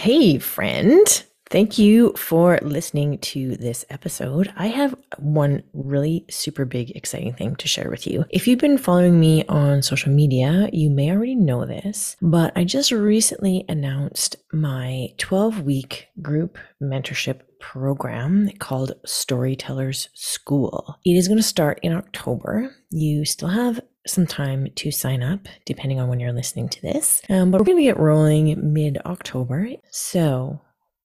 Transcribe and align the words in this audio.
Hey, 0.00 0.38
friend. 0.38 1.06
Thank 1.50 1.76
you 1.76 2.14
for 2.16 2.58
listening 2.62 3.18
to 3.18 3.54
this 3.56 3.84
episode. 3.90 4.50
I 4.56 4.68
have 4.68 4.94
one 5.18 5.62
really 5.74 6.24
super 6.30 6.64
big, 6.64 6.96
exciting 6.96 7.34
thing 7.34 7.54
to 7.56 7.68
share 7.68 7.90
with 7.90 8.06
you. 8.06 8.24
If 8.30 8.48
you've 8.48 8.60
been 8.60 8.78
following 8.78 9.20
me 9.20 9.44
on 9.44 9.82
social 9.82 10.10
media, 10.10 10.70
you 10.72 10.88
may 10.88 11.10
already 11.10 11.34
know 11.34 11.66
this, 11.66 12.16
but 12.22 12.50
I 12.56 12.64
just 12.64 12.92
recently 12.92 13.66
announced 13.68 14.36
my 14.54 15.08
12 15.18 15.64
week 15.64 16.08
group 16.22 16.56
mentorship 16.82 17.40
program 17.60 18.48
called 18.58 18.92
Storyteller's 19.04 20.08
School. 20.14 20.98
It 21.04 21.12
is 21.12 21.28
going 21.28 21.36
to 21.36 21.42
start 21.42 21.78
in 21.82 21.92
October. 21.92 22.74
You 22.90 23.26
still 23.26 23.48
have 23.48 23.82
some 24.06 24.26
time 24.26 24.68
to 24.76 24.90
sign 24.90 25.22
up, 25.22 25.46
depending 25.66 26.00
on 26.00 26.08
when 26.08 26.20
you're 26.20 26.32
listening 26.32 26.68
to 26.70 26.82
this. 26.82 27.22
Um, 27.28 27.50
but 27.50 27.60
we're 27.60 27.66
going 27.66 27.78
to 27.78 27.84
get 27.84 27.98
rolling 27.98 28.72
mid 28.72 28.98
October. 29.04 29.68
So 29.90 30.60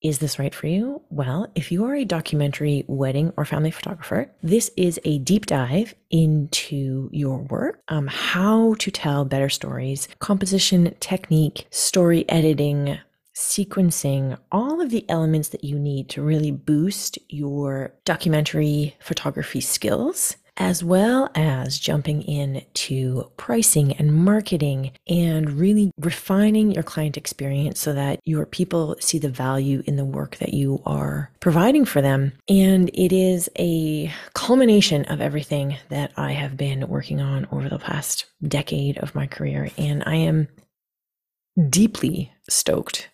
is 0.05 0.19
this 0.19 0.37
right 0.37 0.53
for 0.53 0.67
you? 0.67 1.01
Well, 1.09 1.47
if 1.55 1.71
you 1.71 1.83
are 1.85 1.95
a 1.95 2.05
documentary 2.05 2.85
wedding 2.87 3.33
or 3.37 3.45
family 3.45 3.71
photographer, 3.71 4.31
this 4.43 4.69
is 4.77 4.99
a 5.03 5.17
deep 5.17 5.47
dive 5.47 5.95
into 6.11 7.09
your 7.11 7.39
work, 7.39 7.81
um, 7.87 8.07
how 8.07 8.75
to 8.75 8.91
tell 8.91 9.25
better 9.25 9.49
stories, 9.49 10.07
composition 10.19 10.93
technique, 10.99 11.65
story 11.71 12.23
editing, 12.29 12.99
sequencing, 13.35 14.37
all 14.51 14.79
of 14.79 14.91
the 14.91 15.09
elements 15.09 15.49
that 15.49 15.63
you 15.63 15.79
need 15.79 16.07
to 16.09 16.21
really 16.21 16.51
boost 16.51 17.17
your 17.27 17.93
documentary 18.05 18.95
photography 18.99 19.59
skills 19.59 20.37
as 20.57 20.83
well 20.83 21.29
as 21.35 21.79
jumping 21.79 22.21
into 22.23 23.29
pricing 23.37 23.93
and 23.93 24.13
marketing 24.13 24.91
and 25.07 25.51
really 25.51 25.91
refining 25.99 26.71
your 26.71 26.83
client 26.83 27.17
experience 27.17 27.79
so 27.79 27.93
that 27.93 28.19
your 28.23 28.45
people 28.45 28.95
see 28.99 29.19
the 29.19 29.29
value 29.29 29.83
in 29.85 29.95
the 29.95 30.05
work 30.05 30.37
that 30.37 30.53
you 30.53 30.81
are 30.85 31.31
providing 31.39 31.85
for 31.85 32.01
them. 32.01 32.31
And 32.47 32.89
it 32.93 33.11
is 33.11 33.49
a 33.57 34.13
culmination 34.33 35.05
of 35.05 35.21
everything 35.21 35.77
that 35.89 36.11
I 36.17 36.31
have 36.31 36.55
been 36.55 36.87
working 36.87 37.21
on 37.21 37.47
over 37.51 37.69
the 37.69 37.79
past 37.79 38.25
decade 38.47 38.97
of 38.99 39.15
my 39.15 39.27
career. 39.27 39.69
And 39.77 40.03
I 40.05 40.15
am 40.15 40.47
deeply 41.69 42.31
stoked 42.49 43.09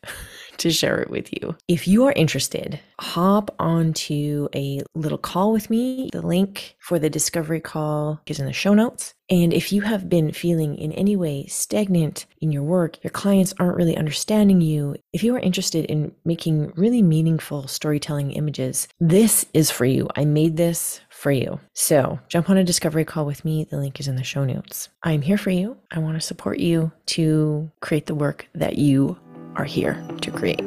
to 0.57 0.71
share 0.71 0.99
it 0.99 1.09
with 1.09 1.31
you. 1.33 1.55
If 1.67 1.87
you 1.87 2.05
are 2.05 2.13
interested, 2.13 2.79
hop 2.99 3.53
onto 3.59 4.47
a 4.55 4.81
little 4.95 5.17
call 5.17 5.51
with 5.51 5.69
me. 5.69 6.09
The 6.11 6.21
link 6.21 6.75
for 6.79 6.99
the 6.99 7.09
discovery 7.09 7.59
call 7.59 8.21
is 8.27 8.39
in 8.39 8.45
the 8.45 8.53
show 8.53 8.73
notes. 8.73 9.13
And 9.29 9.53
if 9.53 9.71
you 9.71 9.81
have 9.81 10.09
been 10.09 10.33
feeling 10.33 10.77
in 10.77 10.91
any 10.91 11.15
way 11.15 11.45
stagnant 11.45 12.25
in 12.41 12.51
your 12.51 12.63
work, 12.63 13.01
your 13.01 13.11
clients 13.11 13.53
aren't 13.59 13.77
really 13.77 13.95
understanding 13.95 14.59
you, 14.59 14.97
if 15.13 15.23
you 15.23 15.33
are 15.35 15.39
interested 15.39 15.85
in 15.85 16.13
making 16.25 16.73
really 16.75 17.01
meaningful 17.01 17.67
storytelling 17.67 18.31
images, 18.31 18.89
this 18.99 19.45
is 19.53 19.71
for 19.71 19.85
you. 19.85 20.09
I 20.17 20.25
made 20.25 20.57
this 20.57 20.99
for 21.09 21.31
you. 21.31 21.61
So 21.73 22.19
jump 22.27 22.49
on 22.49 22.57
a 22.57 22.63
discovery 22.63 23.05
call 23.05 23.25
with 23.25 23.45
me. 23.45 23.63
The 23.63 23.77
link 23.77 24.01
is 24.01 24.07
in 24.09 24.17
the 24.17 24.23
show 24.23 24.43
notes. 24.43 24.89
I'm 25.03 25.21
here 25.21 25.37
for 25.37 25.51
you. 25.51 25.77
I 25.91 25.99
want 25.99 26.15
to 26.19 26.21
support 26.21 26.59
you 26.59 26.91
to 27.07 27.71
create 27.79 28.07
the 28.07 28.15
work 28.15 28.47
that 28.53 28.77
you 28.77 29.17
are 29.55 29.65
here 29.65 30.03
to 30.21 30.31
create. 30.31 30.61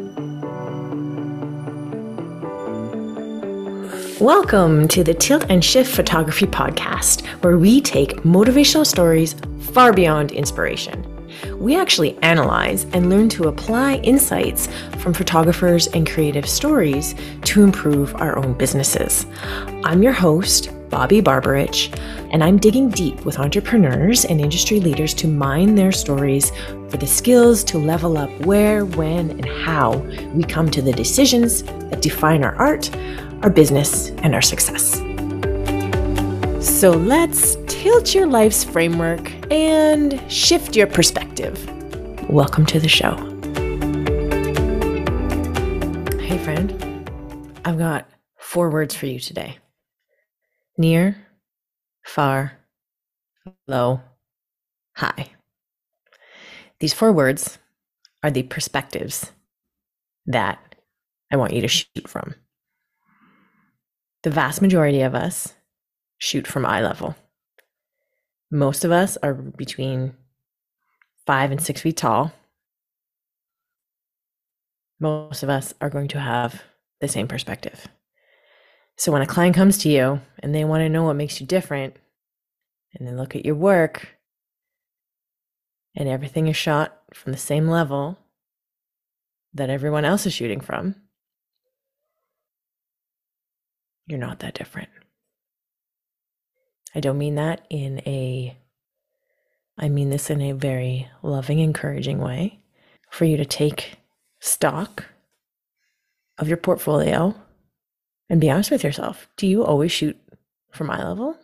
Welcome 4.21 4.89
to 4.89 5.03
the 5.03 5.15
Tilt 5.15 5.47
and 5.49 5.65
Shift 5.65 5.95
Photography 5.95 6.47
Podcast, 6.47 7.27
where 7.43 7.59
we 7.59 7.81
take 7.81 8.23
motivational 8.23 8.87
stories 8.87 9.35
far 9.73 9.93
beyond 9.93 10.33
inspiration. 10.33 11.05
We 11.59 11.79
actually 11.79 12.17
analyze 12.23 12.85
and 12.93 13.11
learn 13.11 13.29
to 13.31 13.49
apply 13.49 13.97
insights 13.97 14.69
from 14.99 15.15
photographers 15.15 15.89
and 15.89 16.09
creative 16.09 16.49
stories 16.49 17.15
to 17.43 17.63
improve 17.63 18.15
our 18.15 18.37
own 18.37 18.55
businesses. 18.55 19.27
I'm 19.83 20.03
your 20.03 20.13
host, 20.13 20.71
Bobbi 20.91 21.21
Barbarich, 21.21 21.93
and 22.35 22.43
I'm 22.43 22.59
digging 22.59 22.89
deep 22.89 23.25
with 23.25 23.39
entrepreneurs 23.39 24.25
and 24.25 24.41
industry 24.41 24.81
leaders 24.81 25.15
to 25.15 25.29
mine 25.29 25.77
their 25.77 25.93
stories 25.93 26.51
for 26.89 26.97
the 26.97 27.07
skills 27.07 27.63
to 27.63 27.79
level 27.79 28.19
up 28.19 28.29
where, 28.41 28.85
when, 28.85 29.31
and 29.31 29.45
how 29.45 29.99
we 30.35 30.43
come 30.43 30.69
to 30.73 30.83
the 30.83 30.93
decisions 30.93 31.63
that 31.63 32.03
define 32.03 32.43
our 32.43 32.57
art, 32.57 32.91
our 33.45 33.51
business, 33.51 34.09
and 34.25 34.35
our 34.35 34.43
success. 34.43 34.95
So 36.59 36.91
let's 36.91 37.55
tilt 37.69 38.17
your 38.17 38.27
life's 38.27 38.65
framework 38.65 39.31
and 39.53 40.21
shift 40.29 40.75
your 40.75 40.89
perspective. 40.89 41.65
Welcome 42.29 42.67
to 42.67 42.81
the 42.81 42.89
show. 42.89 43.15
Hey, 46.19 46.39
friend, 46.39 47.09
I've 47.65 47.79
got 47.79 48.11
four 48.39 48.71
words 48.71 48.93
for 48.93 49.07
you 49.07 49.21
today 49.21 49.59
near, 50.77 51.17
far, 52.05 52.53
low, 53.67 54.01
high. 54.95 55.31
These 56.79 56.95
four 56.95 57.13
words 57.13 57.59
are 58.23 58.31
the 58.31 58.43
perspectives 58.45 59.33
that 60.27 60.77
I 61.33 61.37
want 61.37 61.53
you 61.53 61.61
to 61.63 61.69
shoot 61.69 62.07
from. 62.07 62.35
The 64.23 64.31
vast 64.31 64.63
majority 64.63 65.01
of 65.01 65.15
us 65.15 65.55
shoot 66.19 66.47
from 66.47 66.65
eye 66.65 66.83
level. 66.83 67.17
Most 68.51 68.85
of 68.85 68.93
us 68.93 69.19
are 69.23 69.35
between 69.35 70.15
five 71.27 71.51
and 71.51 71.61
six 71.61 71.81
feet 71.81 71.97
tall. 71.97 72.33
Most 75.01 75.43
of 75.43 75.51
us 75.51 75.75
are 75.81 75.91
going 75.91 76.09
to 76.09 76.21
have 76.21 76.63
the 77.01 77.09
same 77.09 77.29
perspective. 77.29 77.89
So 78.97 79.13
when 79.13 79.23
a 79.23 79.27
client 79.27 79.57
comes 79.57 79.79
to 79.79 79.89
you 79.89 80.21
and 80.39 80.55
they 80.55 80.65
want 80.65 80.83
to 80.83 80.89
know 80.89 81.05
what 81.05 81.17
makes 81.17 81.41
you 81.41 81.47
different, 81.47 81.97
and 82.95 83.09
they 83.09 83.13
look 83.13 83.35
at 83.35 83.45
your 83.45 83.57
work 83.57 84.17
and 85.97 86.09
everything 86.09 86.47
is 86.47 86.57
shot 86.57 86.97
from 87.13 87.33
the 87.33 87.39
same 87.39 87.69
level 87.69 88.19
that 89.53 89.71
everyone 89.71 90.05
else 90.05 90.27
is 90.27 90.33
shooting 90.33 90.61
from, 90.61 90.97
you're 94.07 94.19
not 94.19 94.41
that 94.41 94.55
different. 94.55 94.89
I 96.95 97.01
don't 97.01 97.19
mean 97.19 97.35
that 97.37 97.67
in 97.71 98.01
a, 98.07 98.57
I 99.79 99.89
mean 99.89 100.11
this 100.11 100.31
in 100.31 100.41
a 100.41 100.53
very 100.53 101.09
loving, 101.23 101.59
encouraging 101.59 102.19
way 102.19 102.61
for 103.11 103.25
you 103.25 103.37
to 103.37 103.45
take 103.45 103.97
stock 104.41 105.05
of 106.39 106.49
your 106.49 106.57
portfolio 106.57 107.35
and 108.29 108.41
be 108.41 108.51
honest 108.51 108.71
with 108.71 108.85
yourself. 108.85 109.29
Do 109.37 109.47
you 109.47 109.65
always 109.65 109.93
shoot 109.93 110.19
from 110.73 110.91
eye 110.91 111.07
level? 111.07 111.37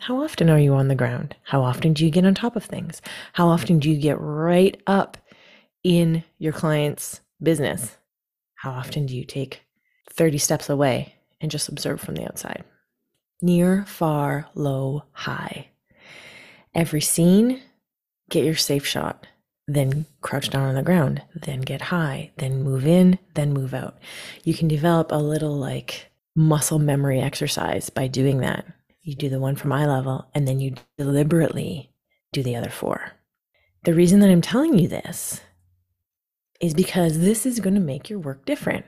How 0.00 0.22
often 0.22 0.48
are 0.48 0.58
you 0.58 0.74
on 0.74 0.88
the 0.88 0.94
ground? 0.94 1.34
How 1.42 1.62
often 1.62 1.92
do 1.92 2.04
you 2.04 2.10
get 2.10 2.24
on 2.24 2.34
top 2.34 2.54
of 2.54 2.64
things? 2.64 3.02
How 3.32 3.48
often 3.48 3.78
do 3.78 3.90
you 3.90 3.96
get 3.96 4.20
right 4.20 4.80
up 4.86 5.16
in 5.82 6.22
your 6.38 6.52
client's 6.52 7.20
business? 7.42 7.96
How 8.54 8.70
often 8.70 9.06
do 9.06 9.16
you 9.16 9.24
take 9.24 9.62
30 10.10 10.38
steps 10.38 10.68
away 10.68 11.14
and 11.40 11.50
just 11.50 11.68
observe 11.68 12.00
from 12.00 12.14
the 12.14 12.24
outside? 12.24 12.64
Near, 13.42 13.84
far, 13.86 14.48
low, 14.54 15.04
high. 15.12 15.68
Every 16.74 17.00
scene, 17.00 17.60
get 18.30 18.44
your 18.44 18.56
safe 18.56 18.86
shot, 18.86 19.26
then 19.68 20.06
crouch 20.22 20.50
down 20.50 20.68
on 20.68 20.74
the 20.74 20.82
ground, 20.82 21.22
then 21.34 21.60
get 21.60 21.80
high, 21.80 22.32
then 22.38 22.64
move 22.64 22.86
in, 22.86 23.18
then 23.34 23.52
move 23.52 23.74
out. 23.74 23.98
You 24.42 24.54
can 24.54 24.66
develop 24.66 25.12
a 25.12 25.16
little 25.16 25.56
like 25.56 26.10
muscle 26.34 26.78
memory 26.80 27.20
exercise 27.20 27.90
by 27.90 28.08
doing 28.08 28.38
that 28.38 28.64
you 29.08 29.14
do 29.14 29.30
the 29.30 29.40
one 29.40 29.56
from 29.56 29.72
eye 29.72 29.86
level, 29.86 30.28
and 30.34 30.46
then 30.46 30.60
you 30.60 30.74
deliberately 30.98 31.90
do 32.34 32.42
the 32.42 32.56
other 32.56 32.68
four. 32.68 33.12
The 33.84 33.94
reason 33.94 34.20
that 34.20 34.28
I'm 34.28 34.42
telling 34.42 34.78
you 34.78 34.86
this 34.86 35.40
is 36.60 36.74
because 36.74 37.18
this 37.18 37.46
is 37.46 37.58
going 37.58 37.72
to 37.72 37.80
make 37.80 38.10
your 38.10 38.18
work 38.18 38.44
different. 38.44 38.84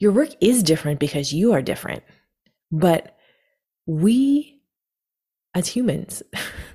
Your 0.00 0.10
work 0.10 0.30
is 0.40 0.64
different 0.64 0.98
because 0.98 1.32
you 1.32 1.52
are 1.52 1.62
different. 1.62 2.02
But 2.72 3.16
we, 3.86 4.60
as 5.54 5.68
humans, 5.68 6.20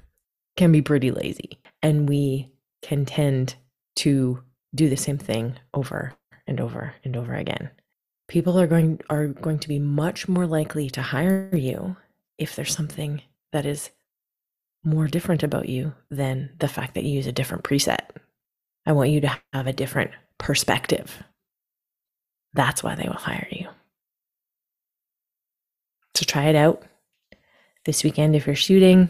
can 0.55 0.71
be 0.71 0.81
pretty 0.81 1.11
lazy 1.11 1.59
and 1.81 2.07
we 2.07 2.52
can 2.83 3.05
tend 3.05 3.55
to 3.95 4.43
do 4.75 4.89
the 4.89 4.97
same 4.97 5.17
thing 5.17 5.55
over 5.73 6.13
and 6.45 6.59
over 6.59 6.93
and 7.03 7.17
over 7.17 7.33
again. 7.33 7.71
People 8.27 8.59
are 8.59 8.67
going 8.67 8.99
are 9.09 9.27
going 9.27 9.59
to 9.59 9.67
be 9.67 9.79
much 9.79 10.27
more 10.27 10.45
likely 10.45 10.89
to 10.91 11.01
hire 11.01 11.49
you 11.53 11.95
if 12.37 12.55
there's 12.55 12.75
something 12.75 13.21
that 13.51 13.65
is 13.65 13.89
more 14.83 15.07
different 15.07 15.43
about 15.43 15.69
you 15.69 15.93
than 16.11 16.49
the 16.59 16.67
fact 16.67 16.93
that 16.93 17.03
you 17.03 17.11
use 17.11 17.27
a 17.27 17.31
different 17.31 17.63
preset. 17.63 18.01
I 18.85 18.91
want 18.91 19.11
you 19.11 19.21
to 19.21 19.39
have 19.53 19.67
a 19.67 19.73
different 19.73 20.11
perspective. 20.37 21.23
That's 22.53 22.83
why 22.83 22.95
they 22.95 23.07
will 23.07 23.13
hire 23.13 23.47
you. 23.49 23.67
So 26.15 26.25
try 26.25 26.45
it 26.45 26.55
out 26.55 26.83
this 27.85 28.03
weekend 28.03 28.35
if 28.35 28.45
you're 28.45 28.55
shooting. 28.55 29.09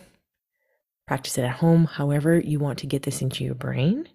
Practice 1.05 1.37
it 1.37 1.43
at 1.43 1.57
home, 1.57 1.85
however, 1.85 2.39
you 2.39 2.59
want 2.59 2.79
to 2.79 2.87
get 2.87 3.03
this 3.03 3.21
into 3.21 3.43
your 3.43 3.55
brain. 3.55 4.07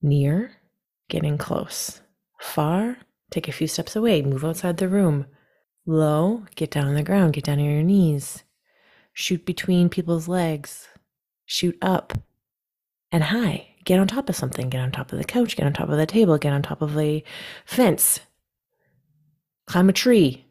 Near, 0.00 0.52
get 1.08 1.24
in 1.24 1.36
close. 1.36 2.00
Far, 2.40 2.98
take 3.30 3.48
a 3.48 3.52
few 3.52 3.66
steps 3.66 3.94
away, 3.94 4.22
move 4.22 4.44
outside 4.44 4.78
the 4.78 4.88
room. 4.88 5.26
Low, 5.86 6.44
get 6.56 6.70
down 6.70 6.86
on 6.86 6.94
the 6.94 7.02
ground, 7.02 7.34
get 7.34 7.44
down 7.44 7.58
on 7.58 7.64
your 7.64 7.82
knees. 7.82 8.44
Shoot 9.12 9.44
between 9.44 9.90
people's 9.90 10.26
legs. 10.26 10.88
Shoot 11.44 11.76
up. 11.82 12.14
And 13.12 13.24
high, 13.24 13.68
get 13.84 14.00
on 14.00 14.08
top 14.08 14.30
of 14.30 14.36
something, 14.36 14.70
get 14.70 14.80
on 14.80 14.90
top 14.90 15.12
of 15.12 15.18
the 15.18 15.24
couch, 15.24 15.56
get 15.56 15.66
on 15.66 15.74
top 15.74 15.90
of 15.90 15.98
the 15.98 16.06
table, 16.06 16.38
get 16.38 16.52
on 16.52 16.62
top 16.62 16.80
of 16.80 16.98
a 16.98 17.22
fence, 17.66 18.20
climb 19.66 19.90
a 19.90 19.92
tree. 19.92 20.46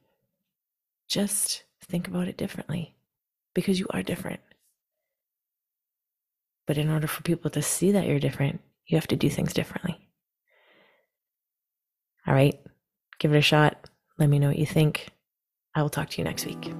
Just 1.08 1.64
think 1.82 2.08
about 2.08 2.28
it 2.28 2.38
differently 2.38 2.96
because 3.54 3.80
you 3.80 3.88
are 3.92 4.04
different. 4.04 4.40
But 6.66 6.78
in 6.78 6.90
order 6.90 7.08
for 7.08 7.24
people 7.24 7.52
to 7.52 7.62
see 7.62 7.92
that 7.92 8.08
you're 8.08 8.20
different, 8.20 8.62
you 8.88 8.98
have 8.98 9.08
to 9.08 9.16
do 9.16 9.30
things 9.30 9.54
differently. 9.54 9.98
All 12.26 12.34
right, 12.34 12.60
give 13.20 13.34
it 13.34 13.38
a 13.38 13.42
shot. 13.42 13.90
Let 14.18 14.30
me 14.30 14.40
know 14.40 14.48
what 14.48 14.60
you 14.60 14.66
think. 14.66 15.10
I 15.76 15.82
will 15.82 15.90
talk 15.90 16.10
to 16.12 16.18
you 16.20 16.24
next 16.24 16.46
week. 16.46 16.72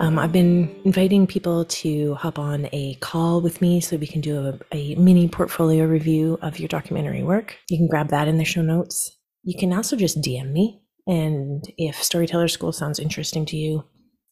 Um, 0.00 0.18
I've 0.18 0.32
been 0.32 0.74
inviting 0.86 1.26
people 1.26 1.66
to 1.66 2.14
hop 2.14 2.38
on 2.38 2.70
a 2.72 2.94
call 3.00 3.42
with 3.42 3.60
me 3.60 3.82
so 3.82 3.98
we 3.98 4.06
can 4.06 4.22
do 4.22 4.46
a, 4.46 4.58
a 4.74 4.94
mini 4.94 5.28
portfolio 5.28 5.84
review 5.84 6.38
of 6.40 6.58
your 6.58 6.68
documentary 6.68 7.22
work. 7.22 7.58
You 7.68 7.76
can 7.76 7.86
grab 7.86 8.08
that 8.08 8.26
in 8.26 8.38
the 8.38 8.44
show 8.44 8.62
notes. 8.62 9.14
You 9.42 9.58
can 9.58 9.74
also 9.74 9.96
just 9.96 10.22
DM 10.22 10.52
me. 10.52 10.80
And 11.10 11.64
if 11.76 12.00
Storyteller 12.00 12.46
School 12.46 12.70
sounds 12.70 13.00
interesting 13.00 13.44
to 13.46 13.56
you, 13.56 13.82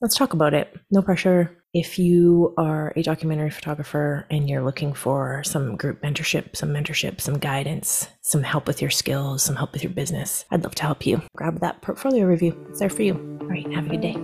let's 0.00 0.14
talk 0.16 0.32
about 0.32 0.54
it. 0.54 0.72
No 0.92 1.02
pressure. 1.02 1.56
If 1.74 1.98
you 1.98 2.54
are 2.56 2.92
a 2.94 3.02
documentary 3.02 3.50
photographer 3.50 4.26
and 4.30 4.48
you're 4.48 4.62
looking 4.62 4.94
for 4.94 5.42
some 5.44 5.74
group 5.74 6.00
mentorship, 6.02 6.54
some 6.54 6.68
mentorship, 6.68 7.20
some 7.20 7.36
guidance, 7.40 8.06
some 8.22 8.44
help 8.44 8.68
with 8.68 8.80
your 8.80 8.92
skills, 8.92 9.42
some 9.42 9.56
help 9.56 9.72
with 9.72 9.82
your 9.82 9.92
business, 9.92 10.44
I'd 10.52 10.62
love 10.62 10.76
to 10.76 10.84
help 10.84 11.04
you. 11.04 11.20
Grab 11.36 11.58
that 11.58 11.82
portfolio 11.82 12.24
review. 12.26 12.56
It's 12.70 12.78
there 12.78 12.88
for 12.88 13.02
you. 13.02 13.14
All 13.40 13.48
right, 13.48 13.70
have 13.72 13.86
a 13.86 13.88
good 13.88 14.00
day. 14.00 14.14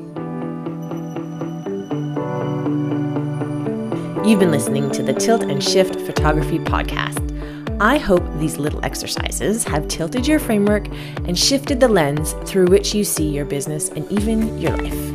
You've 4.24 4.38
been 4.38 4.52
listening 4.52 4.92
to 4.92 5.02
the 5.02 5.12
Tilt 5.12 5.42
and 5.42 5.62
Shift 5.62 6.00
Photography 6.00 6.60
Podcast. 6.60 7.33
I 7.80 7.98
hope 7.98 8.22
these 8.38 8.56
little 8.56 8.84
exercises 8.84 9.64
have 9.64 9.88
tilted 9.88 10.26
your 10.26 10.38
framework 10.38 10.86
and 11.26 11.38
shifted 11.38 11.80
the 11.80 11.88
lens 11.88 12.34
through 12.44 12.66
which 12.66 12.94
you 12.94 13.04
see 13.04 13.28
your 13.28 13.44
business 13.44 13.88
and 13.88 14.10
even 14.12 14.58
your 14.58 14.76
life. 14.76 15.14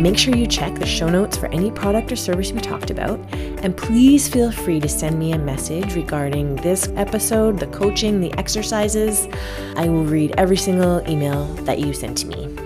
Make 0.00 0.16
sure 0.16 0.34
you 0.34 0.46
check 0.46 0.74
the 0.76 0.86
show 0.86 1.08
notes 1.10 1.36
for 1.36 1.46
any 1.48 1.70
product 1.70 2.10
or 2.10 2.16
service 2.16 2.52
we 2.52 2.60
talked 2.60 2.90
about. 2.90 3.20
And 3.32 3.76
please 3.76 4.28
feel 4.28 4.50
free 4.50 4.80
to 4.80 4.88
send 4.88 5.18
me 5.18 5.32
a 5.32 5.38
message 5.38 5.94
regarding 5.94 6.56
this 6.56 6.88
episode, 6.96 7.58
the 7.58 7.66
coaching, 7.66 8.20
the 8.20 8.32
exercises. 8.38 9.28
I 9.76 9.88
will 9.88 10.04
read 10.04 10.34
every 10.38 10.56
single 10.56 11.06
email 11.08 11.44
that 11.64 11.78
you 11.78 11.92
send 11.92 12.16
to 12.18 12.26
me. 12.26 12.59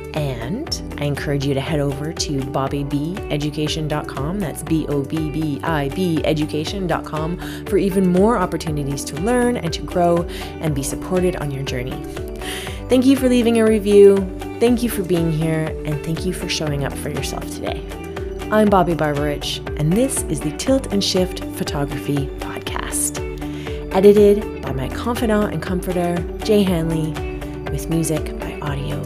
I 0.99 1.05
encourage 1.05 1.47
you 1.47 1.55
to 1.55 1.61
head 1.61 1.81
over 1.81 2.13
to 2.13 2.41
bobbibeducation.com. 2.41 4.41
That's 4.41 4.63
B 4.63 4.87
O 4.89 5.03
B 5.03 5.31
B 5.31 5.61
I 5.63 5.89
B 5.91 6.23
education.com 6.25 7.67
for 7.67 7.79
even 7.79 8.07
more 8.07 8.37
opportunities 8.37 9.05
to 9.05 9.17
learn 9.17 9.57
and 9.57 9.73
to 9.73 9.83
grow 9.83 10.23
and 10.61 10.75
be 10.75 10.83
supported 10.83 11.37
on 11.37 11.51
your 11.51 11.65
journey. 11.65 12.03
Thank 12.89 13.07
you 13.07 13.17
for 13.17 13.29
leaving 13.29 13.61
a 13.61 13.65
review. 13.65 14.19
Thank 14.61 14.83
you 14.83 14.89
for 14.89 15.03
being 15.03 15.33
here. 15.33 15.65
And 15.85 16.05
thank 16.05 16.25
you 16.25 16.33
for 16.33 16.49
showing 16.49 16.85
up 16.85 16.93
for 16.93 17.09
yourself 17.09 17.45
today. 17.51 17.85
I'm 18.51 18.69
Bobbi 18.69 18.95
Barbarich, 18.95 19.67
and 19.81 19.93
this 19.93 20.23
is 20.25 20.39
the 20.39 20.55
Tilt 20.59 20.93
and 20.93 21.03
Shift 21.03 21.43
Photography 21.57 22.29
Podcast, 22.39 23.19
edited 23.93 24.63
by 24.63 24.73
my 24.73 24.89
confidant 24.91 25.53
and 25.53 25.63
comforter, 25.63 26.17
Jay 26.45 26.63
Hanley, 26.63 27.11
with 27.73 27.91
music 27.91 28.39
by 28.39 28.61
Audio 28.61 29.03